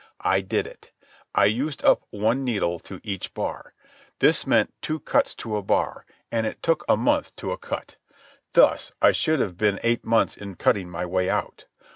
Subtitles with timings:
[0.21, 0.91] I did it.
[1.35, 3.75] I used up one needle to each bar.
[4.17, 7.97] This meant two cuts to a bar, and it took a month to a cut.
[8.53, 11.67] Thus I should have been eight months in cutting my way out.